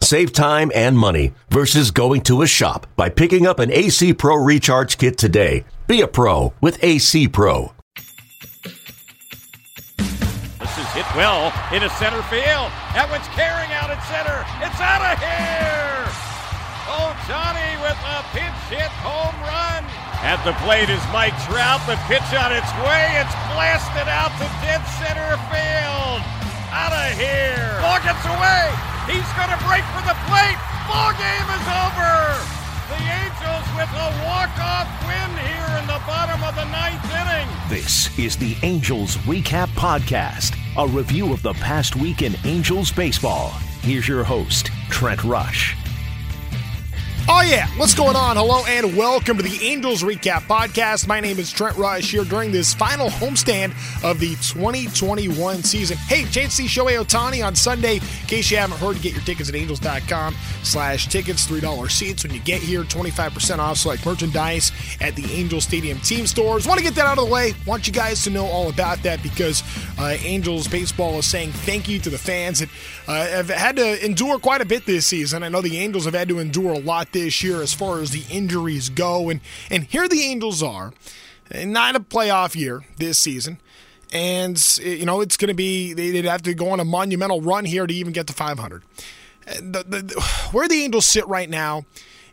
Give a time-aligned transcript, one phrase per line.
[0.00, 4.36] Save time and money versus going to a shop by picking up an AC Pro
[4.36, 5.64] Recharge Kit today.
[5.86, 7.72] Be a pro with AC Pro.
[9.96, 12.70] This is hit well into center field.
[12.94, 14.44] That one's carrying out at center.
[14.62, 16.06] It's out of here.
[16.86, 19.82] Oh, Johnny with a pinch hit home run.
[20.22, 21.82] At the plate is Mike Trout.
[21.86, 23.18] The pitch on its way.
[23.18, 26.22] It's blasted out to dead center field.
[26.70, 27.78] Out of here.
[27.82, 28.95] Ball gets away.
[29.06, 30.58] He's going to break for the plate.
[30.90, 32.34] Ball game is over.
[32.90, 37.48] The Angels with a walk-off win here in the bottom of the ninth inning.
[37.68, 43.50] This is the Angels Recap Podcast, a review of the past week in Angels baseball.
[43.82, 45.76] Here's your host, Trent Rush.
[47.28, 47.66] Oh, yeah.
[47.76, 48.36] What's going on?
[48.36, 51.08] Hello and welcome to the Angels Recap Podcast.
[51.08, 53.70] My name is Trent Rush here during this final homestand
[54.08, 55.96] of the 2021 season.
[55.96, 57.94] Hey, chance to see Shohei Ohtani on Sunday.
[57.96, 62.32] In case you haven't heard, get your tickets at angels.com slash tickets, $3 seats when
[62.32, 66.64] you get here, 25% off select merchandise at the Angel Stadium team stores.
[66.64, 67.54] Want to get that out of the way.
[67.66, 69.64] Want you guys to know all about that because
[69.98, 72.68] uh, Angels baseball is saying thank you to the fans that
[73.08, 75.42] uh, have had to endure quite a bit this season.
[75.42, 78.10] I know the Angels have had to endure a lot this year as far as
[78.10, 79.30] the injuries go.
[79.30, 80.92] And, and here the Angels are,
[81.50, 83.58] eh, not a playoff year this season.
[84.12, 87.40] And, eh, you know, it's going to be, they'd have to go on a monumental
[87.40, 88.82] run here to even get to 500.
[89.46, 90.20] Eh, the, the, the,
[90.52, 91.84] where the Angels sit right now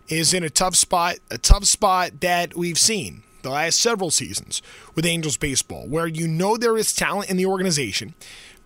[0.10, 4.62] is in a tough spot, a tough spot that we've seen the last several seasons
[4.96, 8.14] with Angels baseball, where you know there is talent in the organization.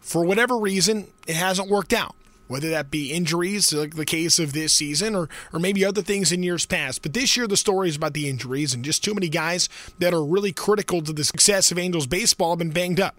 [0.01, 2.15] For whatever reason, it hasn't worked out
[2.47, 6.31] whether that be injuries, like the case of this season, or, or maybe other things
[6.31, 7.01] in years past.
[7.01, 10.13] But this year, the story is about the injuries, and just too many guys that
[10.13, 13.17] are really critical to the success of Angels baseball have been banged up.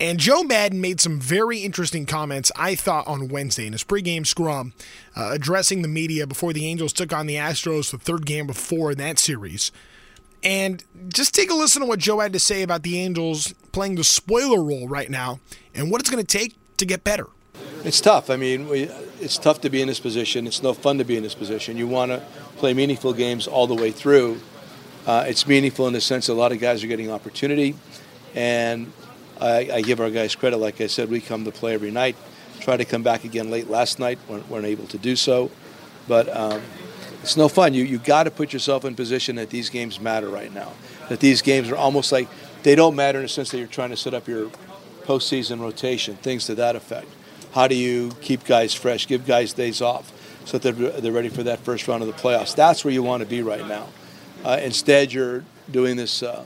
[0.00, 4.24] And Joe Maddon made some very interesting comments, I thought, on Wednesday in his pregame
[4.24, 4.72] scrum,
[5.16, 8.92] uh, addressing the media before the Angels took on the Astros the third game before
[8.92, 9.72] in that series.
[10.44, 13.96] And just take a listen to what Joe had to say about the Angels playing
[13.96, 15.40] the spoiler role right now
[15.74, 17.26] and what it's going to take to get better.
[17.84, 18.28] It's tough.
[18.28, 18.82] I mean, we,
[19.20, 20.48] it's tough to be in this position.
[20.48, 21.76] It's no fun to be in this position.
[21.76, 22.20] You want to
[22.56, 24.40] play meaningful games all the way through.
[25.06, 27.76] Uh, it's meaningful in the sense that a lot of guys are getting opportunity,
[28.34, 28.92] and
[29.40, 30.58] I, I, give our guys credit.
[30.58, 32.16] Like I said, we come to play every night.
[32.60, 34.18] Try to come back again late last night.
[34.28, 35.50] weren't, weren't able to do so,
[36.08, 36.60] but um,
[37.22, 37.74] it's no fun.
[37.74, 40.72] You you got to put yourself in position that these games matter right now.
[41.08, 42.28] That these games are almost like
[42.64, 44.50] they don't matter in the sense that you're trying to set up your
[45.04, 47.08] postseason rotation, things to that effect.
[47.52, 50.12] How do you keep guys fresh, give guys days off
[50.44, 52.54] so that they're, they're ready for that first round of the playoffs?
[52.54, 53.88] That's where you want to be right now.
[54.44, 56.44] Uh, instead, you're doing this uh,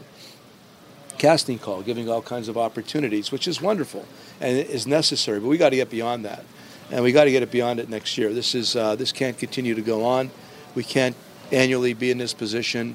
[1.19, 4.07] casting call, giving all kinds of opportunities, which is wonderful
[4.41, 5.41] and is necessary.
[5.41, 6.45] But we got to get beyond that,
[6.91, 8.33] and we got to get it beyond it next year.
[8.33, 10.31] This is uh, this can't continue to go on.
[10.75, 11.17] We can't
[11.51, 12.95] annually be in this position.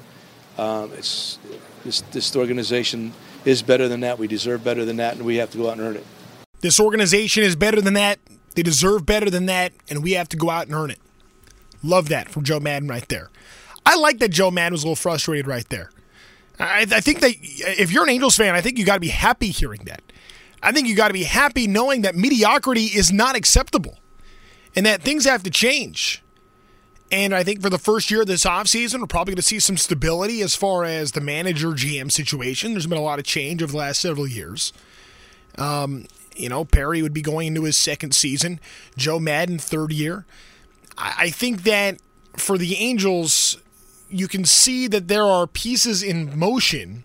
[0.58, 1.38] Um, it's
[1.84, 3.12] this, this organization
[3.44, 4.18] is better than that.
[4.18, 6.06] We deserve better than that, and we have to go out and earn it.
[6.60, 8.18] This organization is better than that.
[8.54, 10.98] They deserve better than that, and we have to go out and earn it.
[11.82, 13.30] Love that from Joe Maddon right there.
[13.86, 15.90] I like that Joe Maddon was a little frustrated right there.
[16.58, 19.08] I, I think that if you're an Angels fan, I think you got to be
[19.08, 20.02] happy hearing that.
[20.62, 23.98] I think you got to be happy knowing that mediocrity is not acceptable
[24.74, 26.22] and that things have to change.
[27.10, 29.60] And I think for the first year of this offseason, we're probably going to see
[29.60, 32.72] some stability as far as the manager GM situation.
[32.72, 34.72] There's been a lot of change over the last several years.
[35.56, 36.06] Um,
[36.38, 38.60] you know, Perry would be going into his second season,
[38.96, 40.24] Joe Maddon, third year.
[40.96, 42.00] I think that
[42.36, 43.58] for the Angels,
[44.10, 47.04] you can see that there are pieces in motion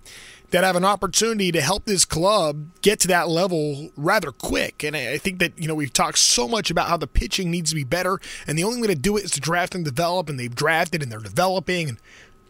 [0.49, 4.83] that have an opportunity to help this club get to that level rather quick.
[4.83, 7.71] And I think that, you know, we've talked so much about how the pitching needs
[7.71, 10.29] to be better, and the only way to do it is to draft and develop,
[10.29, 11.89] and they've drafted and they're developing.
[11.89, 11.97] And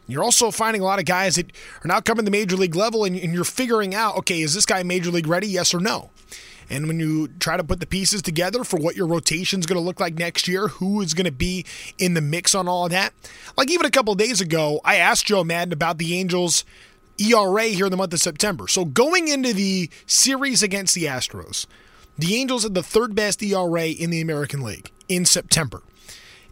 [0.06, 1.52] you're also finding a lot of guys that
[1.84, 4.66] are now coming to major league level, and, and you're figuring out, okay, is this
[4.66, 5.48] guy major league ready?
[5.48, 6.12] Yes or no?
[6.70, 9.80] And when you try to put the pieces together for what your rotation is going
[9.80, 11.66] to look like next year, who is going to be
[11.98, 13.14] in the mix on all of that,
[13.58, 16.66] like even a couple days ago, I asked Joe Maddon about the Angels'
[17.18, 18.68] ERA here in the month of September.
[18.68, 21.66] So going into the series against the Astros,
[22.18, 25.82] the Angels had the third best ERA in the American League in September.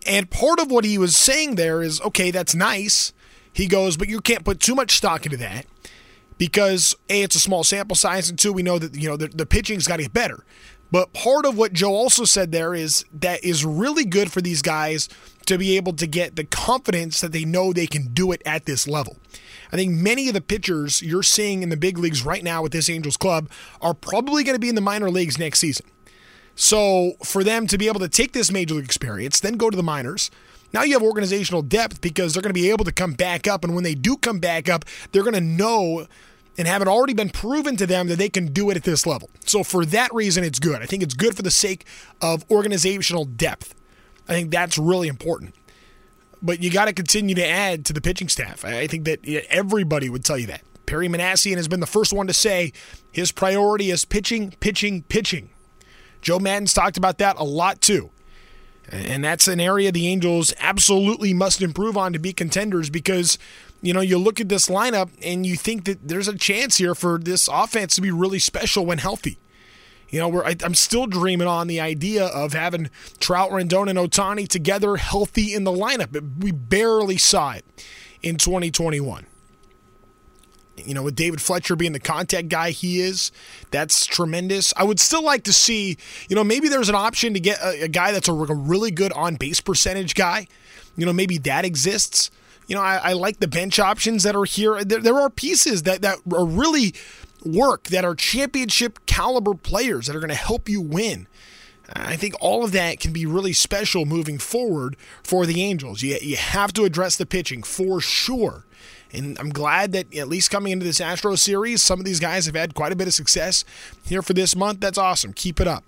[0.06, 3.14] And part of what he was saying there is okay, that's nice.
[3.54, 5.66] He goes, but you can't put too much stock into that
[6.42, 9.28] because a it's a small sample size, and two we know that you know the,
[9.28, 10.44] the pitching's got to get better.
[10.90, 14.64] But part of what Joe also said there is that is really good for these
[14.64, 15.08] guys
[15.46, 18.66] to be able to get the confidence that they know they can do it at
[18.66, 19.18] this level.
[19.72, 22.72] I think many of the pitchers you're seeing in the big leagues right now with
[22.72, 23.48] this Angels club
[23.80, 25.86] are probably going to be in the minor leagues next season.
[26.56, 29.78] So for them to be able to take this major league experience, then go to
[29.78, 30.32] the minors,
[30.74, 33.64] now you have organizational depth because they're going to be able to come back up.
[33.64, 36.08] And when they do come back up, they're going to know
[36.58, 39.06] and have it already been proven to them that they can do it at this
[39.06, 39.30] level.
[39.46, 40.82] So for that reason, it's good.
[40.82, 41.86] I think it's good for the sake
[42.22, 43.74] of organizational depth.
[44.28, 45.56] I think that's really important.
[46.42, 48.66] But you got to continue to add to the pitching staff.
[48.66, 50.62] I think that everybody would tell you that.
[50.86, 52.74] Perry Minasian has been the first one to say
[53.12, 55.52] his priority is pitching, pitching, pitching.
[56.22, 58.10] Joe Maddon's talked about that a lot too.
[58.90, 63.38] And that's an area the Angels absolutely must improve on to be contenders because,
[63.82, 66.96] you know, you look at this lineup and you think that there's a chance here
[66.96, 69.38] for this offense to be really special when healthy.
[70.10, 72.90] You know, I, am still dreaming on the idea of having
[73.20, 76.44] Trout, Rendon, and Ohtani together healthy in the lineup.
[76.44, 77.66] We barely saw it
[78.22, 79.26] in 2021
[80.86, 83.32] you know, with David Fletcher being the contact guy he is,
[83.72, 84.74] that's tremendous.
[84.76, 85.98] I would still like to see,
[86.30, 88.92] you know, maybe there's an option to get a, a guy that's a, a, really
[88.92, 90.48] good on base percentage guy.
[90.96, 92.32] You know, maybe that exists.
[92.72, 94.82] You know, I, I like the bench options that are here.
[94.86, 96.94] There, there are pieces that, that are really
[97.44, 101.28] work that are championship caliber players that are going to help you win.
[101.92, 106.02] I think all of that can be really special moving forward for the Angels.
[106.02, 108.66] You, you have to address the pitching for sure.
[109.12, 112.46] And I'm glad that at least coming into this Astro series, some of these guys
[112.46, 113.66] have had quite a bit of success
[114.06, 114.80] here for this month.
[114.80, 115.34] That's awesome.
[115.34, 115.84] Keep it up.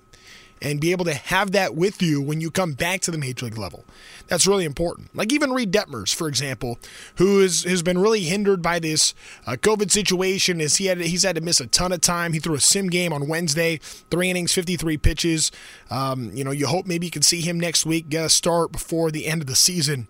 [0.62, 3.46] And be able to have that with you when you come back to the major
[3.48, 3.84] league level.
[4.28, 5.14] That's really important.
[5.14, 6.80] Like even Reid Detmers, for example,
[7.16, 9.14] who is, has been really hindered by this
[9.46, 10.62] uh, COVID situation.
[10.62, 12.32] Is he had he's had to miss a ton of time.
[12.32, 13.80] He threw a sim game on Wednesday,
[14.10, 15.52] three innings, 53 pitches.
[15.90, 18.72] Um, you know, you hope maybe you can see him next week, get a start
[18.72, 20.08] before the end of the season.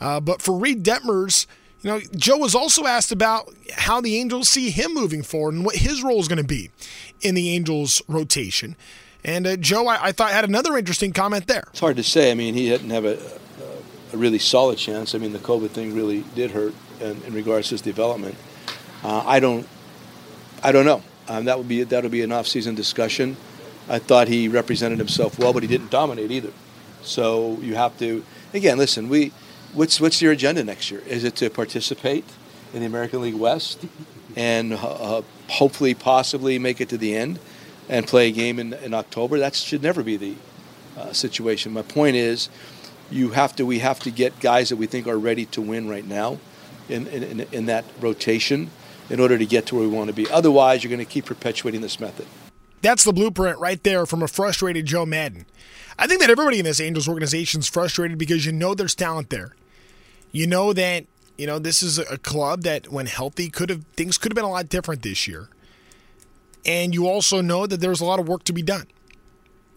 [0.00, 1.46] Uh, but for Reid Detmers,
[1.82, 5.64] you know, Joe was also asked about how the Angels see him moving forward and
[5.64, 6.70] what his role is going to be
[7.20, 8.76] in the Angels' rotation.
[9.26, 11.64] And uh, Joe, I, I, thought, had another interesting comment there.
[11.70, 12.30] It's hard to say.
[12.30, 13.18] I mean, he didn't have a,
[14.12, 15.16] a really solid chance.
[15.16, 18.36] I mean, the COVID thing really did hurt in, in regards to his development.
[19.02, 19.66] Uh, I don't,
[20.62, 21.02] I don't know.
[21.28, 23.36] Um, that would be that would be an off-season discussion.
[23.88, 26.52] I thought he represented himself well, but he didn't dominate either.
[27.02, 28.24] So you have to,
[28.54, 29.08] again, listen.
[29.08, 29.32] We
[29.74, 31.02] what's what's your agenda next year?
[31.04, 32.24] Is it to participate
[32.72, 33.86] in the American League West
[34.36, 37.40] and uh, hopefully, possibly make it to the end
[37.88, 39.38] and play a game in, in October?
[39.38, 40.34] That should never be the
[40.96, 41.72] uh, situation.
[41.72, 42.48] My point is,
[43.10, 45.88] you have to we have to get guys that we think are ready to win
[45.88, 46.38] right now
[46.88, 48.70] in, in, in that rotation
[49.08, 50.28] in order to get to where we want to be.
[50.30, 52.26] Otherwise, you're going to keep perpetuating this method.
[52.82, 55.46] That's the blueprint right there from a frustrated Joe Maddon.
[55.98, 59.30] I think that everybody in this Angels organization is frustrated because you know there's talent
[59.30, 59.54] there.
[60.30, 61.06] You know that
[61.38, 64.44] you know this is a club that, when healthy, could have things could have been
[64.44, 65.48] a lot different this year.
[66.66, 68.88] And you also know that there's a lot of work to be done,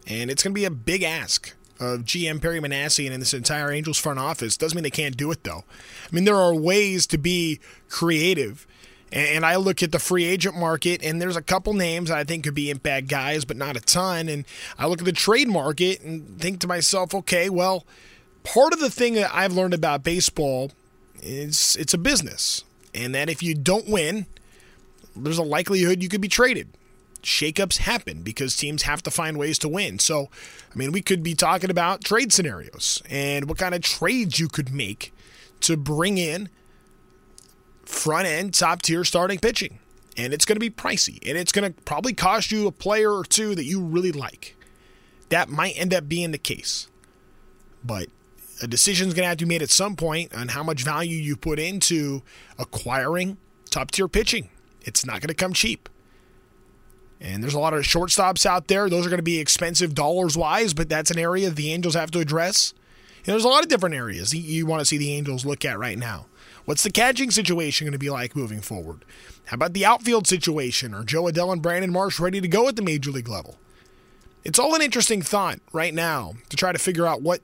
[0.08, 3.72] and it's going to be a big ask of GM Perry Minasian and this entire
[3.72, 4.58] Angels front office.
[4.58, 5.64] Doesn't mean they can't do it though.
[6.12, 8.66] I mean there are ways to be creative.
[9.12, 12.44] And I look at the free agent market, and there's a couple names I think
[12.44, 14.30] could be impact guys, but not a ton.
[14.30, 14.46] And
[14.78, 17.88] I look at the trade market and think to myself, okay, well,
[18.44, 20.74] part of the thing that I've learned about baseball
[21.24, 24.28] is it's a business, and that if you don't win,
[25.16, 26.68] there's a likelihood you could be traded.
[27.24, 30.00] Shakeups happen because teams have to find ways to win.
[30.00, 30.30] So,
[30.74, 34.48] I mean, we could be talking about trade scenarios and what kind of trades you
[34.48, 35.14] could make
[35.62, 36.50] to bring in
[37.84, 39.80] front end, top tier starting pitching.
[40.18, 43.12] And it's going to be pricey, and it's going to probably cost you a player
[43.12, 44.56] or two that you really like.
[45.30, 46.88] That might end up being the case.
[47.84, 48.08] But
[48.62, 50.84] a decision is going to have to be made at some point on how much
[50.84, 52.22] value you put into
[52.58, 53.38] acquiring
[53.70, 54.50] top tier pitching.
[54.82, 55.88] It's not going to come cheap.
[57.22, 58.90] And there's a lot of shortstops out there.
[58.90, 62.12] Those are going to be expensive dollars wise, but that's an area the Angels have
[62.12, 62.74] to address.
[63.18, 65.78] And there's a lot of different areas you want to see the Angels look at
[65.78, 66.28] right now.
[66.66, 69.04] What's the catching situation going to be like moving forward?
[69.46, 70.94] How about the outfield situation?
[70.94, 73.58] Are Jo Adell and Brandon Marsh ready to go at the major league level?
[74.44, 77.42] It's all an interesting thought right now to try to figure out what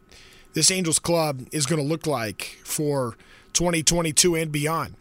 [0.54, 3.18] this Angels club is going to look like for
[3.54, 4.96] 2022 and beyond.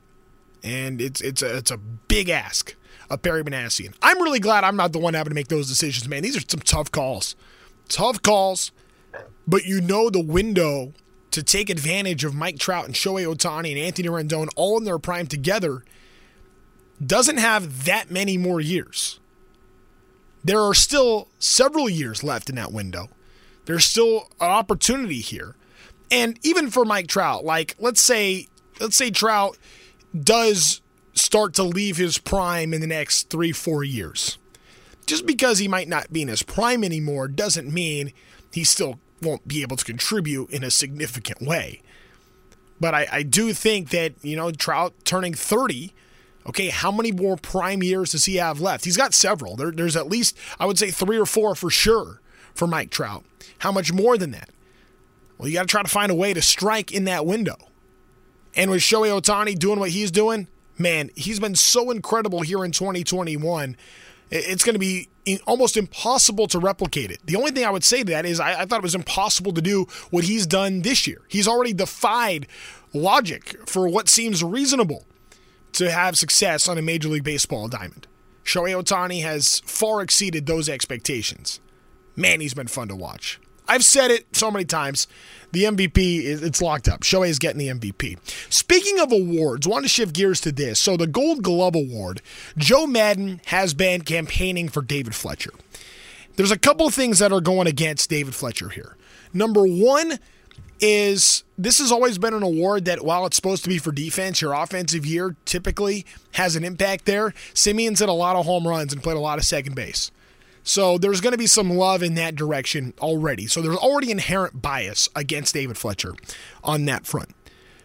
[0.62, 2.74] And it's it's a, it's a big ask
[3.10, 3.94] of Perry Minasian.
[4.02, 6.22] I'm really glad I'm not the one having to make those decisions, man.
[6.22, 7.36] These are some tough calls.
[7.88, 8.72] Tough calls,
[9.46, 10.92] but you know the window
[11.30, 14.98] to take advantage of Mike Trout and Shohei Ohtani and Anthony Rendon all in their
[14.98, 15.84] prime together
[17.04, 19.18] doesn't have that many more years.
[20.44, 23.08] There are still several years left in that window.
[23.64, 25.56] There's still an opportunity here.
[26.10, 28.48] And even for Mike Trout, like let's say
[28.80, 29.56] let's say Trout
[30.18, 30.80] does
[31.14, 34.38] start to leave his prime in the next 3-4 years.
[35.06, 38.12] Just because he might not be in his prime anymore doesn't mean
[38.52, 41.80] he still won't be able to contribute in a significant way.
[42.80, 45.92] But I, I do think that, you know, Trout turning 30,
[46.46, 48.84] okay, how many more prime years does he have left?
[48.84, 49.56] He's got several.
[49.56, 52.20] There, there's at least, I would say, three or four for sure
[52.54, 53.24] for Mike Trout.
[53.58, 54.50] How much more than that?
[55.38, 57.56] Well, you got to try to find a way to strike in that window.
[58.56, 62.72] And with Shohei Ohtani doing what he's doing, man, he's been so incredible here in
[62.72, 63.76] 2021.
[64.30, 65.08] It's going to be
[65.46, 67.20] almost impossible to replicate it.
[67.24, 69.52] The only thing I would say to that is I, I, thought it was impossible
[69.52, 71.20] to do what he's done this year.
[71.28, 72.46] He's already defied
[72.92, 75.04] logic for what seems reasonable
[75.72, 78.06] to have success on a Major League Baseball diamond.
[78.44, 81.60] Shohei Ohtani has far exceeded those expectations.
[82.16, 83.40] Man, he's been fun to watch.
[83.66, 85.08] I've said it so many times.
[85.54, 87.02] The MVP is it's locked up.
[87.02, 88.18] Shohei is getting the MVP.
[88.52, 90.80] Speaking of awards, want to shift gears to this.
[90.80, 92.20] So the Gold Glove Award,
[92.58, 95.52] Joe Maddon has been campaigning for David Fletcher.
[96.34, 98.96] There's a couple of things that are going against David Fletcher here.
[99.32, 100.18] Number one
[100.80, 104.40] is this has always been an award that while it's supposed to be for defense,
[104.40, 107.32] your offensive year typically has an impact there.
[107.54, 110.10] Semien's hit a lot of home runs and played a lot of second base.
[110.64, 113.46] So there's going to be some love in that direction already.
[113.46, 116.14] So there's already inherent bias against David Fletcher
[116.64, 117.34] on that front.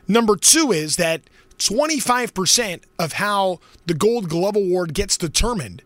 [0.08, 1.22] Number two is that
[1.58, 5.84] 25% of how the Gold Glove Award gets determined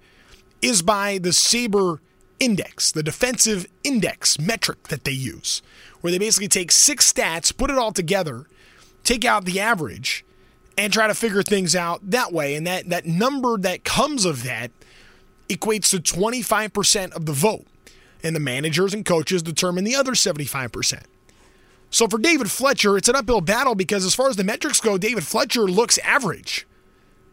[0.61, 1.99] is by the SABR
[2.39, 5.63] index, the defensive index metric that they use,
[6.01, 8.45] where they basically take six stats, put it all together,
[9.03, 10.23] take out the average,
[10.77, 12.55] and try to figure things out that way.
[12.55, 14.71] And that, that number that comes of that
[15.49, 17.65] equates to 25% of the vote,
[18.23, 21.03] and the managers and coaches determine the other 75%.
[21.89, 24.97] So for David Fletcher, it's an uphill battle because as far as the metrics go,
[24.97, 26.65] David Fletcher looks average.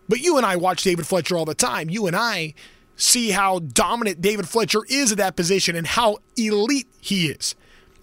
[0.09, 1.88] But you and I watch David Fletcher all the time.
[1.88, 2.55] You and I
[2.97, 7.55] see how dominant David Fletcher is at that position and how elite he is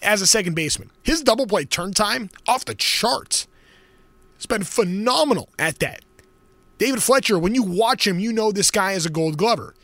[0.01, 0.89] as a second baseman.
[1.03, 3.47] His double play turn time off the charts.
[4.37, 6.01] It's been phenomenal at that.
[6.77, 9.75] David Fletcher, when you watch him, you know this guy is a gold glover.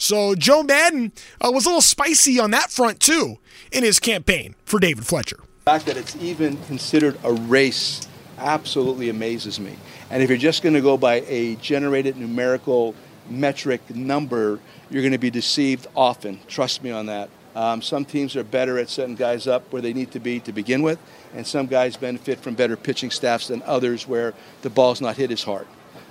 [0.00, 3.36] So Joe Maddon uh, was a little spicy on that front too
[3.70, 5.36] in his campaign for David Fletcher.
[5.36, 9.76] The fact that it's even considered a race absolutely amazes me.
[10.08, 12.94] And if you're just going to go by a generated numerical
[13.28, 14.58] metric number,
[14.90, 16.40] you're going to be deceived often.
[16.48, 17.28] Trust me on that.
[17.54, 20.52] Um, some teams are better at setting guys up where they need to be to
[20.52, 20.98] begin with,
[21.34, 25.30] and some guys benefit from better pitching staffs than others where the ball's not hit
[25.30, 25.66] as hard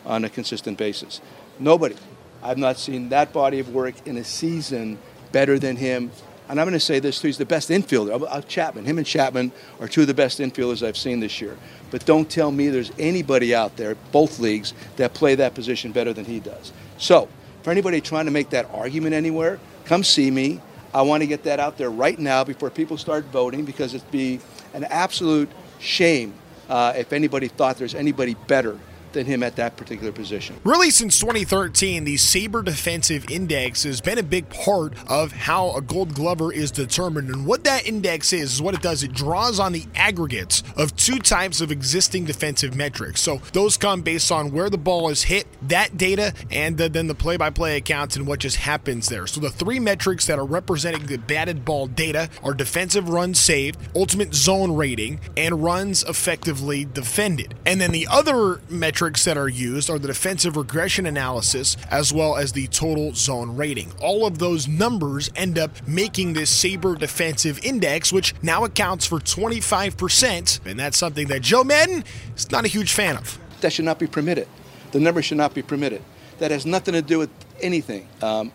[0.06, 1.22] on a consistent basis.
[1.58, 1.96] Nobody
[2.42, 4.98] I've not seen that body of work in a season
[5.32, 6.12] better than him.
[6.48, 8.26] And I'm going to say this too: he's the best infielder.
[8.28, 11.58] Uh, Chapman, him and Chapman are two of the best infielders I've seen this year.
[11.92, 16.14] But don't tell me there's anybody out there, both leagues, that play that position better
[16.14, 16.72] than he does.
[16.98, 17.28] So,
[17.62, 20.60] for anybody trying to make that argument anywhere, come see me.
[20.92, 24.10] I want to get that out there right now before people start voting because it'd
[24.10, 24.40] be
[24.74, 26.34] an absolute shame
[26.68, 28.80] uh, if anybody thought there's anybody better
[29.14, 30.56] than him at that particular position.
[30.64, 35.82] Really, since 2013, the SABR Defensive Index has been a big part of how a
[35.82, 37.30] gold glover is determined.
[37.30, 40.96] And what that index is, is what it does it draws on the aggregates of
[40.96, 43.22] two types of existing defensive metrics.
[43.22, 47.08] So those come based on where the ball is hit, that data, and the, then
[47.08, 49.28] the play by play accounts and what just happens there.
[49.28, 53.80] So the three metrics that are representing the batted ball data are defensive runs saved,
[53.96, 57.56] ultimate zone rating, and runs effectively defended.
[57.66, 62.12] And then the other metric metrics that are used are the defensive regression analysis as
[62.12, 63.90] well as the total zone rating.
[64.02, 69.20] All of those numbers end up making this SABR defensive index, which now accounts for
[69.20, 72.04] 25%, and that's something that Joe Maddon
[72.36, 73.40] is not a huge fan of.
[73.62, 74.50] That should not be permitted.
[74.92, 76.02] The number should not be permitted.
[76.40, 77.30] That has nothing to do with
[77.62, 78.06] anything.
[78.22, 78.52] Um,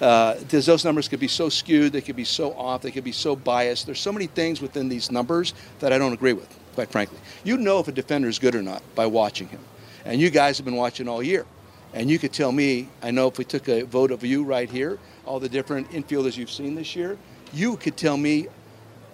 [0.00, 3.12] uh, those numbers could be so skewed, they could be so off, they could be
[3.12, 3.86] so biased.
[3.86, 7.18] There's so many things within these numbers that I don't agree with, quite frankly.
[7.44, 9.60] You know if a defender is good or not by watching him.
[10.04, 11.46] And you guys have been watching all year.
[11.92, 14.68] And you could tell me, I know if we took a vote of you right
[14.68, 17.16] here, all the different infielders you've seen this year,
[17.52, 18.48] you could tell me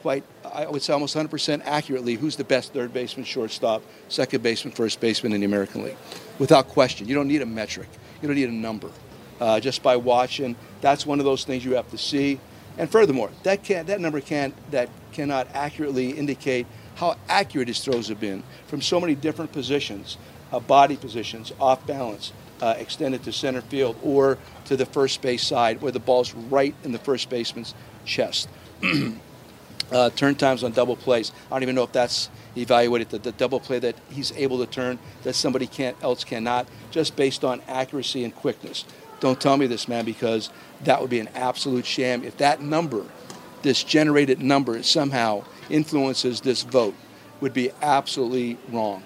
[0.01, 4.73] quite, I would say almost 100% accurately who's the best third baseman, shortstop, second baseman,
[4.73, 5.97] first baseman in the American League.
[6.39, 7.07] Without question.
[7.07, 7.89] You don't need a metric.
[8.23, 8.91] You don't need a number.
[9.39, 12.41] Uh, just by watching, that's one of those things you have to see.
[12.79, 18.09] And furthermore, that can't, that number can't, that cannot accurately indicate how accurate his throws
[18.09, 20.19] have been from so many different positions
[20.59, 25.81] body positions, off balance, uh, extended to center field or to the first base side
[25.81, 28.49] where the ball's right in the first baseman's chest.
[29.93, 31.33] uh, turn times on double plays.
[31.47, 34.67] I don't even know if that's evaluated the, the double play that he's able to
[34.67, 38.85] turn that somebody can't else cannot, just based on accuracy and quickness.
[39.21, 40.51] Don't tell me this, man, because
[40.85, 42.25] that would be an absolute sham.
[42.25, 43.05] If that number,
[43.63, 46.95] this generated number, somehow influences this vote,
[47.41, 49.05] would be absolutely wrong.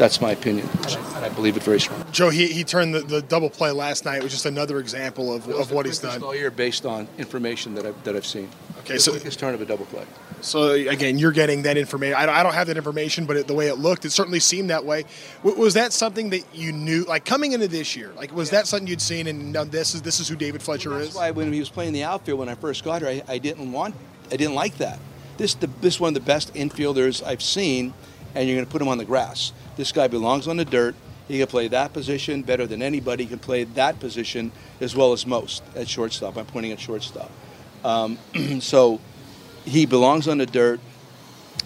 [0.00, 2.06] That's my opinion, and I believe it very strongly.
[2.10, 5.46] Joe, he, he turned the, the double play last night, which is another example of,
[5.46, 6.22] of what he's done.
[6.22, 8.48] All year, based on information that I've, that I've seen.
[8.78, 10.06] Okay, so his turn of a double play.
[10.40, 12.14] So again, you're getting that information.
[12.16, 14.40] I don't, I don't have that information, but it, the way it looked, it certainly
[14.40, 15.04] seemed that way.
[15.42, 18.10] W- was that something that you knew, like coming into this year?
[18.16, 18.60] Like, was yeah.
[18.60, 19.26] that something you'd seen?
[19.26, 20.98] And no, this is this is who David Fletcher is?
[20.98, 21.16] that's is.
[21.16, 23.70] Why when he was playing the outfield when I first got here, I, I didn't
[23.70, 23.94] want,
[24.32, 24.98] I didn't like that.
[25.36, 27.92] This the, this one of the best infielders I've seen,
[28.34, 29.52] and you're going to put him on the grass.
[29.80, 30.94] This guy belongs on the dirt.
[31.26, 33.24] He can play that position better than anybody.
[33.24, 36.36] Can play that position as well as most at shortstop.
[36.36, 37.30] I'm pointing at shortstop.
[37.82, 38.18] Um,
[38.60, 39.00] so
[39.64, 40.80] he belongs on the dirt.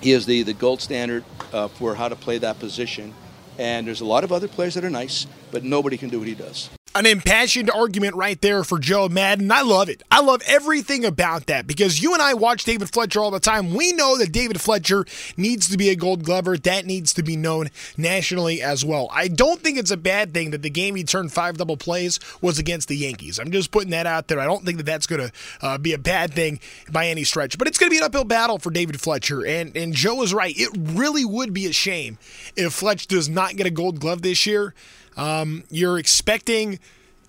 [0.00, 3.12] He is the, the gold standard uh, for how to play that position.
[3.59, 6.28] And there's a lot of other players that are nice, but nobody can do what
[6.28, 6.71] he does.
[6.97, 9.51] An impassioned argument right there for Joe Maddon.
[9.51, 10.05] I love it.
[10.13, 13.75] I love everything about that because you and I watch David Fletcher all the time.
[13.75, 15.05] We know that David Fletcher
[15.37, 16.57] needs to be a gold glover.
[16.57, 19.09] That needs to be known nationally as well.
[19.11, 22.21] I don't think it's a bad thing that the game he turned five double plays
[22.41, 23.41] was against the Yankees.
[23.41, 24.39] I'm just putting that out there.
[24.39, 25.33] I don't think that that's going to
[25.63, 26.61] uh, be a bad thing
[26.93, 29.45] by any stretch, but it's going to be an uphill battle for David Fletcher.
[29.45, 30.55] And, and Joe is right.
[30.57, 32.19] It really would be a shame
[32.55, 34.75] if Fletch does not get a gold glove this year.
[35.16, 36.78] Um, you're expecting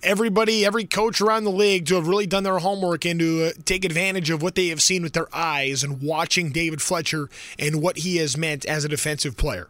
[0.02, 3.50] everybody, every coach around the league to have really done their homework and to uh,
[3.64, 7.28] take advantage of what they have seen with their eyes and watching David Fletcher
[7.58, 9.68] and what he has meant as a defensive player.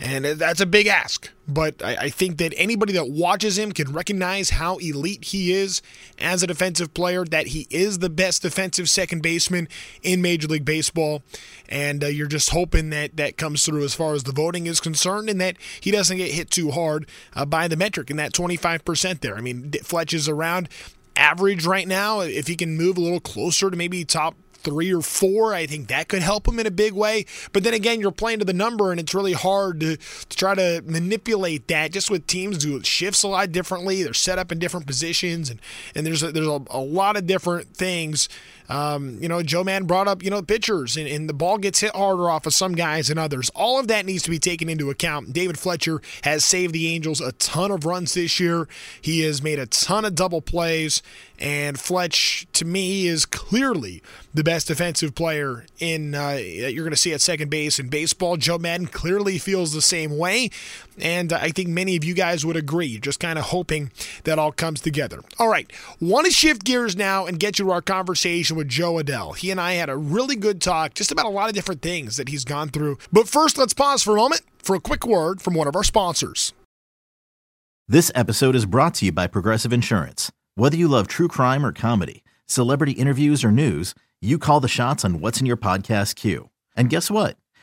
[0.00, 1.30] And that's a big ask.
[1.46, 5.82] But I, I, think that anybody that watches him can recognize how elite he is
[6.18, 9.68] as a defensive player, that he is the best defensive second baseman
[10.02, 11.22] in Major League Baseball.
[11.68, 14.80] And uh, you're just hoping that that comes through as far as the voting is
[14.80, 18.32] concerned and that he doesn't get hit too hard uh, by the metric in that
[18.32, 19.36] 25% there.
[19.36, 20.70] I mean, Fletch is around
[21.14, 22.20] average right now.
[22.20, 25.54] If he can move a little closer to maybe top three or four.
[25.54, 27.26] I think that could help him in a big way.
[27.52, 30.54] But then again, you're playing to the number, and it's really hard to, to try
[30.54, 31.92] to manipulate that.
[31.92, 34.02] Just with teams do shifts a lot differently.
[34.02, 35.60] They're set up in different positions, and
[35.94, 38.28] and there's a, there's a, a lot of different things
[38.70, 41.80] um, you know, Joe Man brought up, you know, pitchers, and, and, the ball gets
[41.80, 43.50] hit harder off of some guys than others.
[43.50, 45.32] All of that needs to be taken into account.
[45.32, 48.68] David Fletcher has saved the Angels a ton of runs this year.
[49.00, 51.02] He has made a ton of double plays,
[51.40, 56.96] and Fletch, to me, is clearly the best defensive player in uh, you're going to
[56.96, 58.36] see at second base in baseball.
[58.36, 60.50] Joe Maddon clearly feels the same way,
[61.02, 62.98] and I think many of you guys would agree.
[62.98, 63.90] Just kind of hoping
[64.24, 65.20] that all comes together.
[65.38, 68.94] All right, want to shift gears now and get you to our conversation with Jo
[68.94, 69.36] Adell.
[69.36, 72.16] He and I had a really good talk just about a lot of different things
[72.16, 72.98] that he's gone through.
[73.12, 75.84] But first, let's pause for a moment for a quick word from one of our
[75.84, 76.52] sponsors.
[77.88, 80.30] This episode is brought to you by Progressive Insurance.
[80.54, 85.04] Whether you love true crime or comedy, celebrity interviews or news, you call the shots
[85.04, 86.50] on what's in your podcast queue.
[86.76, 87.36] And guess what?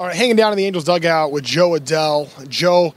[0.00, 2.48] All right, hanging down in the Angels dugout with Jo Adell.
[2.48, 2.94] Joe,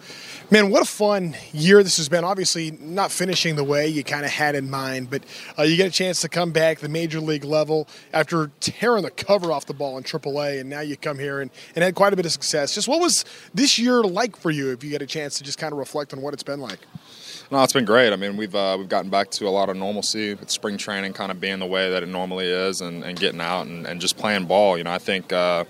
[0.50, 2.24] Man, what a fun year this has been.
[2.24, 5.24] Obviously, not finishing the way you kind of had in mind, but
[5.60, 9.12] uh, you get a chance to come back the major league level after tearing the
[9.12, 12.14] cover off the ball in AAA, and now you come here and, and had quite
[12.14, 12.74] a bit of success.
[12.74, 15.58] Just what was this year like for you if you get a chance to just
[15.58, 16.80] kind of reflect on what it's been like?
[17.52, 18.14] No, it's been great.
[18.14, 21.14] I mean, we've uh, we've gotten back to a lot of normalcy with spring training
[21.14, 24.00] kind of being the way that it normally is, and, and getting out and, and
[24.00, 24.78] just playing ball.
[24.78, 25.34] You know, I think.
[25.34, 25.66] Uh,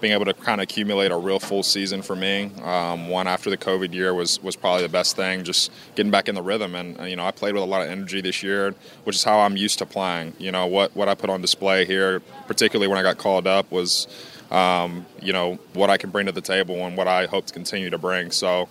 [0.00, 2.50] being able to kind of accumulate a real full season for me.
[2.62, 5.44] Um, one after the COVID year was was probably the best thing.
[5.44, 7.88] Just getting back in the rhythm, and you know, I played with a lot of
[7.88, 10.34] energy this year, which is how I'm used to playing.
[10.38, 13.70] You know, what what I put on display here, particularly when I got called up,
[13.70, 14.06] was
[14.50, 17.52] um, you know what I can bring to the table and what I hope to
[17.52, 18.30] continue to bring.
[18.30, 18.68] So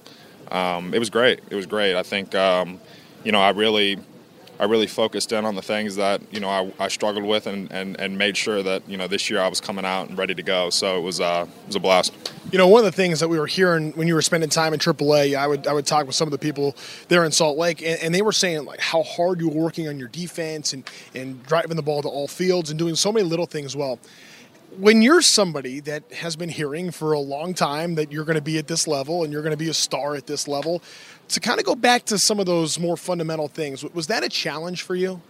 [0.52, 1.40] um, it was great.
[1.50, 1.96] It was great.
[1.96, 2.80] I think um,
[3.24, 4.00] you know I really
[4.60, 7.72] I really focused in on the things that you know I, I struggled with and,
[7.72, 10.34] and, and made sure that you know this year I was coming out and ready
[10.34, 10.70] to go.
[10.70, 12.14] So it was uh, it was a blast.
[12.52, 14.74] You know, one of the things that we were hearing when you were spending time
[14.74, 16.76] in AAA, I would I would talk with some of the people
[17.08, 19.88] there in Salt Lake, and, and they were saying like how hard you were working
[19.88, 23.26] on your defense and and driving the ball to all fields and doing so many
[23.26, 24.00] little things well
[24.78, 28.42] when you're somebody that has been hearing for a long time that you're going to
[28.42, 30.82] be at this level and you're going to be a star at this level,
[31.30, 34.30] to kind of go back to some of those more fundamental things, was that a
[34.30, 35.22] challenge for you?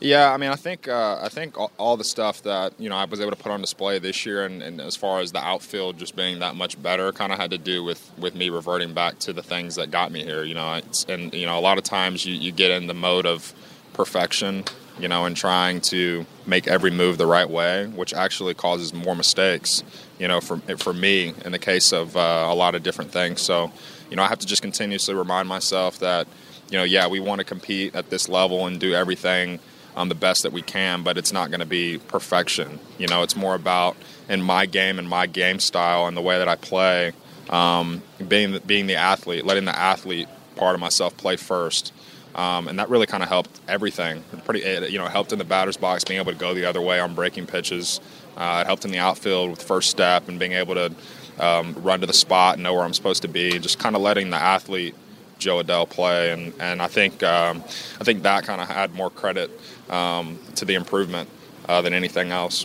[0.00, 2.96] Yeah, I mean, I think uh, I think all, all, the stuff that you know
[2.96, 5.44] I was able to put on display this year, and, and as far as the
[5.44, 8.94] outfield just being that much better, kind of had to do with with me reverting
[8.94, 10.42] back to the things that got me here.
[10.42, 13.26] You know, and you know, a lot of times you, you get in the mode
[13.26, 13.52] of
[13.92, 14.64] perfection,
[15.00, 19.14] you know, and trying to make every move the right way, which actually causes more
[19.14, 19.82] mistakes.
[20.18, 23.40] You know, for for me in the case of uh, a lot of different things.
[23.40, 23.72] So,
[24.10, 26.26] you know, I have to just continuously remind myself that,
[26.70, 29.60] you know, yeah, we want to compete at this level and do everything
[29.96, 32.78] um, the best that we can, but it's not going to be perfection.
[32.98, 33.96] You know, it's more about
[34.28, 37.12] in my game and my game style and the way that I play,
[37.48, 41.92] um, being being the athlete, letting the athlete part of myself play first.
[42.40, 44.24] Um, and that really kind of helped everything.
[44.46, 46.80] Pretty, it, you know, helped in the batter's box, being able to go the other
[46.80, 48.00] way on breaking pitches.
[48.34, 50.90] Uh, it helped in the outfield with first step and being able to
[51.38, 53.58] um, run to the spot and know where I'm supposed to be.
[53.58, 54.94] Just kind of letting the athlete
[55.38, 57.62] Jo Adell play, and and I think um,
[58.00, 59.50] I think that kind of had more credit
[59.90, 61.28] um, to the improvement
[61.68, 62.64] uh, than anything else.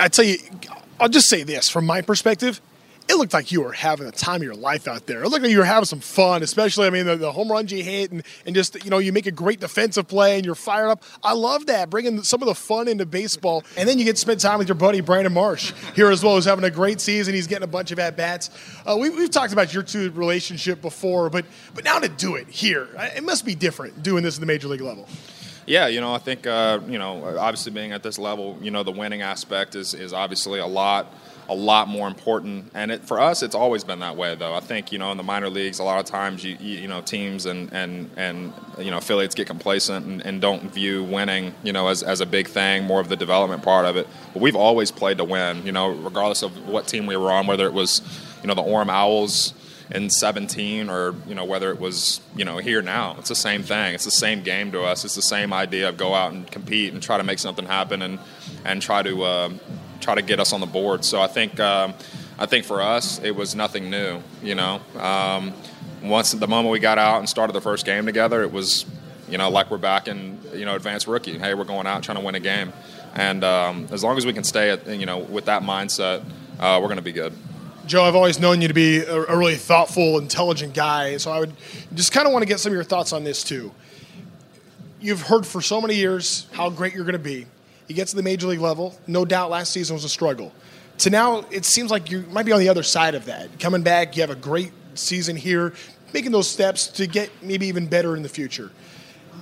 [0.00, 0.38] I tell you,
[0.98, 2.60] I'll just say this from my perspective
[3.08, 5.22] it looked like you were having the time of your life out there.
[5.22, 7.72] It looked like you were having some fun, especially, I mean, the, the home runs
[7.72, 10.54] you hit and, and just, you know, you make a great defensive play and you're
[10.54, 11.02] fired up.
[11.22, 13.64] I love that, bringing some of the fun into baseball.
[13.76, 16.36] And then you get to spend time with your buddy, Brandon Marsh, here as well,
[16.36, 17.34] who's having a great season.
[17.34, 18.50] He's getting a bunch of at-bats.
[18.86, 22.48] Uh, we, have talked about your two relationship before, but, but now to do it
[22.48, 25.08] here, it must be different doing this at the major league level.
[25.66, 28.82] Yeah, you know, I think, uh, you know, obviously being at this level, you know,
[28.82, 31.12] the winning aspect is, is obviously a lot–
[31.48, 32.70] a lot more important.
[32.74, 34.54] And it, for us, it's always been that way, though.
[34.54, 37.00] I think you know in the minor leagues, a lot of times you you, know
[37.00, 41.72] teams and and and you know affiliates get complacent and, and, don't view winning you
[41.72, 44.06] know as, as a big thing, more of the development part of it.
[44.32, 45.64] But we've always played to win.
[45.66, 48.02] You know, regardless of what team we were on, whether it was
[48.42, 49.54] you know the Orem Owls
[49.90, 53.62] in 17 or you know whether it was you know here now it's the same
[53.62, 56.50] thing it's the same game to us it's the same idea of go out and
[56.50, 58.18] compete and try to make something happen and
[58.64, 59.50] and try to uh,
[60.02, 61.04] try to get us on the board.
[61.04, 61.94] So I think um,
[62.38, 64.20] I think for us it was nothing new.
[64.42, 65.54] You know, um,
[66.02, 68.84] once the moment we got out and started the first game together, it was
[69.28, 71.38] you know like we're back in you know advanced rookie.
[71.38, 72.72] Hey, we're going out trying to win a game,
[73.14, 76.22] and um, as long as we can stay at you know with that mindset,
[76.58, 77.32] uh, we're going to be good.
[77.84, 81.16] Joe, I've always known you to be a, a really thoughtful, intelligent guy.
[81.16, 81.52] So I would
[81.94, 83.72] just kind of want to get some of your thoughts on this too.
[85.00, 87.46] You've heard for so many years how great you're going to be.
[87.92, 88.98] You get to the major league level.
[89.06, 90.50] No doubt last season was a struggle.
[91.00, 93.60] To now, it seems like you might be on the other side of that.
[93.60, 95.74] Coming back, you have a great season here,
[96.14, 98.70] making those steps to get maybe even better in the future.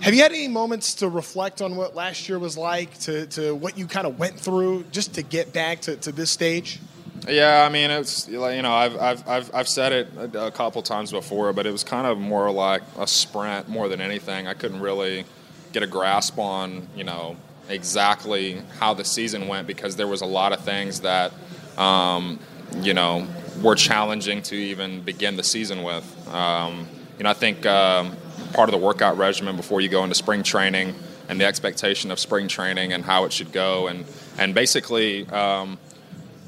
[0.01, 3.55] Have you had any moments to reflect on what last year was like, to, to
[3.55, 6.81] what you kind of went through just to get back to, to this stage?
[7.29, 11.13] Yeah, I mean, it's you know, I've, I've, I've, I've said it a couple times
[11.13, 14.49] before, but it was kind of more like a sprint more than anything.
[14.49, 15.25] I couldn't really
[15.73, 17.37] get a grasp on, you know,
[17.71, 21.33] exactly how the season went because there was a lot of things that
[21.77, 22.39] um,
[22.77, 23.27] you know
[23.63, 26.29] were challenging to even begin the season with.
[26.29, 26.87] Um,
[27.19, 28.17] you know, I think um,
[28.53, 30.95] part of the workout regimen before you go into spring training
[31.29, 34.05] and the expectation of spring training and how it should go, and
[34.39, 35.79] and basically um,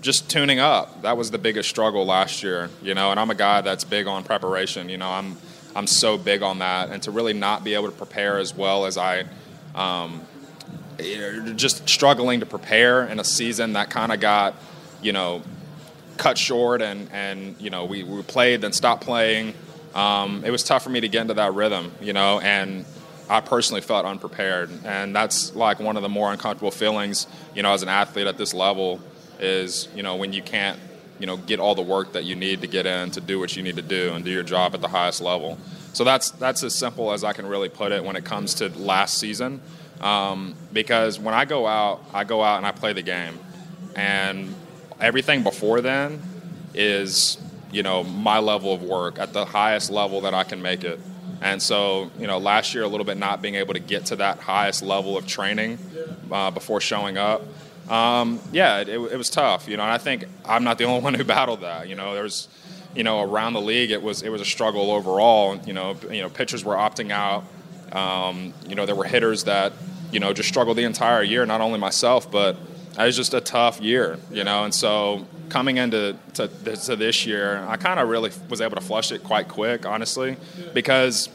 [0.01, 1.03] just tuning up.
[1.03, 2.71] That was the biggest struggle last year.
[2.83, 4.89] You know, and I'm a guy that's big on preparation.
[4.89, 5.37] You know, I'm
[5.77, 8.87] I'm so big on that, and to really not be able to prepare as well
[8.87, 9.25] as I
[9.75, 10.23] um,
[11.57, 14.55] just struggling to prepare in a season that kind of got,
[15.03, 15.43] you know,
[16.17, 19.55] cut short and, and you know, we, we played, then stopped playing.
[19.95, 22.85] Um, it was tough for me to get into that rhythm, you know, and
[23.29, 24.71] I personally felt unprepared.
[24.85, 28.39] And that's like one of the more uncomfortable feelings, you know, as an athlete at
[28.39, 29.01] this level
[29.41, 30.79] is, you know, when you can't,
[31.19, 33.57] you know, get all the work that you need to get in to do what
[33.57, 35.59] you need to do and do your job at the highest level.
[35.93, 38.69] So that's that's as simple as I can really put it when it comes to
[38.71, 39.61] last season.
[40.03, 43.39] Um, because when I go out, I go out and I play the game,
[43.95, 44.55] and
[45.01, 46.21] everything before then
[46.75, 47.39] is
[47.71, 50.99] you know my level of work at the highest level that I can make it.
[51.41, 54.17] And so you know last year a little bit not being able to get to
[54.17, 55.79] that highest level of training
[56.31, 57.43] uh, before showing up.
[57.89, 59.83] Um, yeah, it, it, was tough, you know.
[59.83, 61.89] And I think I'm not the only one who battled that.
[61.89, 62.49] You know, there's,
[62.95, 65.59] you know, around the league, it was it was a struggle overall.
[65.67, 67.45] You know, you know, pitchers were opting out
[67.93, 69.73] Um, you know, there were hitters that
[70.11, 71.47] you know just struggled the entire year.
[71.47, 72.57] Not only myself, but
[72.99, 74.19] it was just a tough year.
[74.31, 78.61] You know, and so coming into to, to this year, I kind of really was
[78.61, 80.37] able to flush it quite quick, honestly,
[80.73, 81.29] because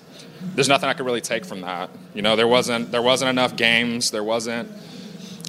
[0.56, 1.90] there's nothing I could really take from that.
[2.14, 4.12] You know, there wasn't there wasn't enough games.
[4.12, 4.70] There wasn't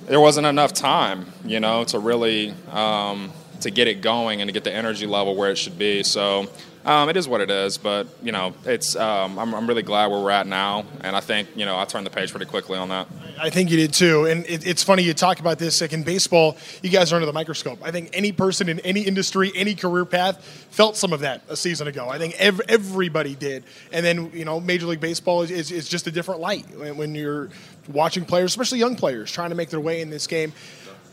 [0.06, 1.26] there wasn't enough time.
[1.44, 5.34] You know, to really um, to get it going and to get the energy level
[5.34, 6.02] where it should be.
[6.02, 6.48] So
[6.88, 8.96] um, it is what it is, but you know, it's.
[8.96, 11.84] Um, I'm, I'm, really glad where we're at now, and I think you know I
[11.84, 13.06] turned the page pretty quickly on that.
[13.38, 15.82] I think you did too, and it, it's funny you talk about this.
[15.82, 17.78] Like in baseball, you guys are under the microscope.
[17.82, 21.58] I think any person in any industry, any career path, felt some of that a
[21.58, 22.08] season ago.
[22.08, 25.90] I think ev- everybody did, and then you know, Major League Baseball is, is, is
[25.90, 27.50] just a different light when, when you're
[27.88, 30.54] watching players, especially young players, trying to make their way in this game.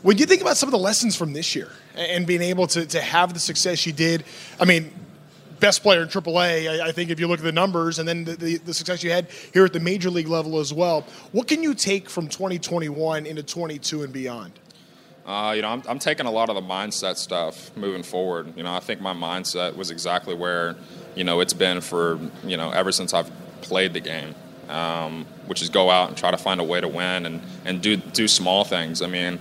[0.00, 2.86] When you think about some of the lessons from this year and being able to,
[2.86, 4.24] to have the success you did,
[4.58, 4.90] I mean,
[5.60, 6.80] best player in AAA.
[6.80, 9.02] I, I, think if you look at the numbers and then the, the, the, success
[9.02, 12.28] you had here at the major league level as well, what can you take from
[12.28, 14.52] 2021 into 22 and beyond?
[15.24, 18.56] Uh, you know, I'm, I'm, taking a lot of the mindset stuff moving forward.
[18.56, 20.76] You know, I think my mindset was exactly where,
[21.16, 24.36] you know, it's been for, you know, ever since I've played the game,
[24.68, 27.82] um, which is go out and try to find a way to win and, and
[27.82, 29.02] do, do small things.
[29.02, 29.40] I mean,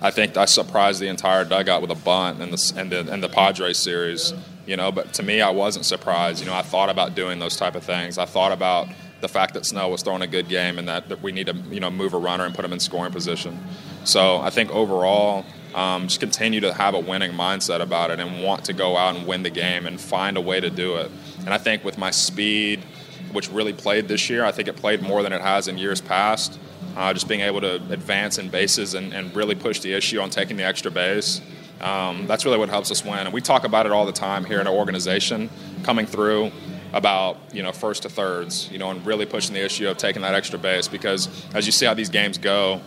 [0.00, 3.20] I think I surprised the entire dugout with a bunt in the, in the, in
[3.20, 4.32] the Padres series
[4.68, 4.92] you know.
[4.92, 6.40] But to me, I wasn't surprised.
[6.40, 8.18] You know, I thought about doing those type of things.
[8.18, 8.88] I thought about
[9.20, 11.54] the fact that Snell was throwing a good game and that, that we need to
[11.70, 13.58] you know move a runner and put him in scoring position.
[14.04, 18.42] So I think overall, um, just continue to have a winning mindset about it and
[18.42, 21.10] want to go out and win the game and find a way to do it.
[21.40, 22.84] And I think with my speed,
[23.32, 26.00] which really played this year, I think it played more than it has in years
[26.00, 26.58] past.
[26.96, 30.30] Uh, just being able to advance in bases and, and really push the issue on
[30.30, 31.40] taking the extra base.
[31.80, 33.18] Um, that's really what helps us win.
[33.18, 35.48] And we talk about it all the time here in our organization,
[35.82, 36.50] coming through
[36.92, 40.22] about you know first to thirds, you know, and really pushing the issue of taking
[40.22, 42.80] that extra base because as you see how these games go,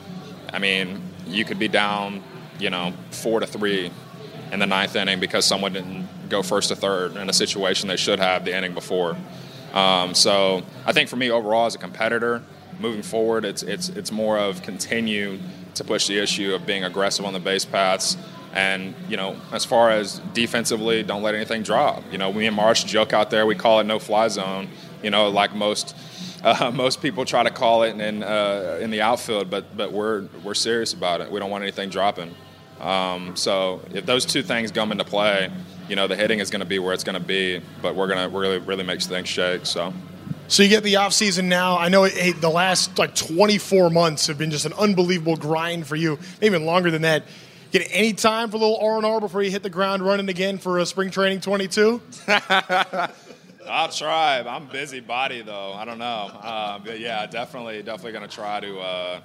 [0.51, 2.23] I mean, you could be down,
[2.59, 3.91] you know, four to three
[4.51, 7.97] in the ninth inning because someone didn't go first to third in a situation they
[7.97, 9.15] should have the inning before.
[9.73, 12.43] Um, so I think for me overall as a competitor,
[12.79, 15.39] moving forward, it's it's it's more of continue
[15.75, 18.17] to push the issue of being aggressive on the base paths
[18.53, 22.03] and you know, as far as defensively, don't let anything drop.
[22.11, 23.45] You know, me and Marsh joke out there.
[23.45, 24.69] We call it no fly zone.
[25.01, 25.95] You know, like most
[26.43, 30.27] uh, most people try to call it in uh, in the outfield, but but we're
[30.43, 31.31] we're serious about it.
[31.31, 32.33] We don't want anything dropping.
[32.79, 35.51] Um, so if those two things come into play,
[35.87, 38.07] you know, the hitting is going to be where it's going to be, but we're
[38.07, 39.65] going to really really make things shake.
[39.65, 39.93] So.
[40.47, 41.77] So you get the off season now.
[41.77, 45.95] I know it, the last like 24 months have been just an unbelievable grind for
[45.95, 47.23] you, maybe even longer than that.
[47.71, 50.27] Get any time for a little R and R before you hit the ground running
[50.27, 52.01] again for a spring training 22?
[52.27, 54.41] I'll try.
[54.41, 55.71] I'm busy body though.
[55.73, 59.21] I don't know, uh, but yeah, definitely, definitely gonna try to uh,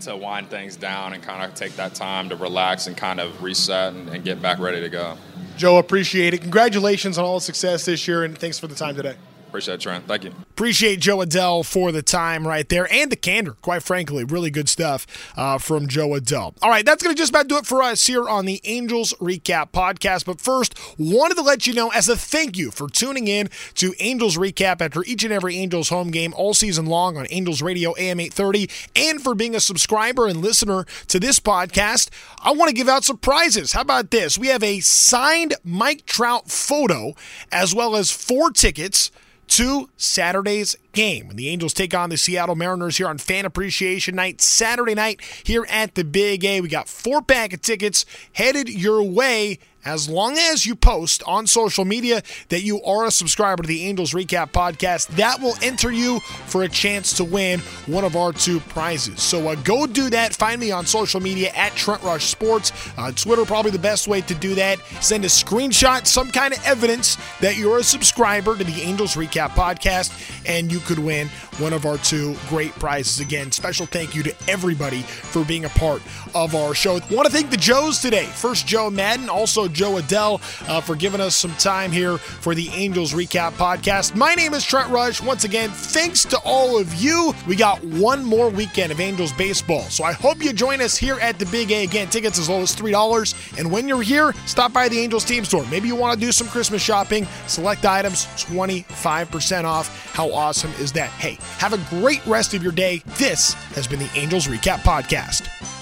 [0.00, 3.42] to wind things down and kind of take that time to relax and kind of
[3.42, 5.18] reset and, and get back ready to go.
[5.58, 6.40] Joe, appreciate it.
[6.40, 9.16] Congratulations on all the success this year, and thanks for the time today.
[9.52, 10.08] Appreciate it, Trent.
[10.08, 10.32] Thank you.
[10.52, 14.24] Appreciate Jo Adell for the time right there and the candor, quite frankly.
[14.24, 16.54] Really good stuff uh, from Jo Adell.
[16.62, 19.12] All right, that's going to just about do it for us here on the Angels
[19.20, 20.24] Recap podcast.
[20.24, 23.92] But first, wanted to let you know as a thank you for tuning in to
[24.00, 27.94] Angels Recap after each and every Angels home game all season long on Angels Radio
[27.98, 32.08] AM 830 and for being a subscriber and listener to this podcast.
[32.42, 33.72] I want to give out some prizes.
[33.72, 34.38] How about this?
[34.38, 37.14] We have a signed Mike Trout photo
[37.52, 39.10] as well as four tickets
[39.52, 44.14] to Saturday's game when the Angels take on the Seattle Mariners here on Fan Appreciation
[44.14, 46.62] Night, Saturday night here at the Big A.
[46.62, 51.46] We got four pack of tickets headed your way as long as you post on
[51.46, 55.90] social media that you are a subscriber to the Angels Recap podcast, that will enter
[55.90, 59.22] you for a chance to win one of our two prizes.
[59.22, 60.34] So uh, go do that.
[60.34, 62.72] Find me on social media at Trent Rush Sports.
[62.96, 64.78] Uh, Twitter, probably the best way to do that.
[65.00, 69.50] Send a screenshot, some kind of evidence that you're a subscriber to the Angels Recap
[69.50, 70.12] podcast,
[70.46, 73.20] and you could win one of our two great prizes.
[73.20, 76.02] Again, special thank you to everybody for being a part
[76.34, 76.96] of our show.
[76.96, 78.26] I Want to thank the Joes today.
[78.26, 82.68] First, Joe Maddon, also Jo Adell uh, for giving us some time here for the
[82.70, 84.14] Angels Recap Podcast.
[84.14, 85.22] My name is Trent Rush.
[85.22, 87.34] Once again, thanks to all of you.
[87.46, 91.18] We got one more weekend of Angels baseball, so I hope you join us here
[91.20, 91.84] at the Big A.
[91.84, 93.58] Again, tickets as low as $3.
[93.58, 95.64] And when you're here, stop by the Angels team store.
[95.70, 97.26] Maybe you want to do some Christmas shopping.
[97.46, 100.12] Select items, 25% off.
[100.12, 101.10] How awesome is that?
[101.10, 103.02] Hey, have a great rest of your day.
[103.18, 105.81] This has been the Angels Recap Podcast.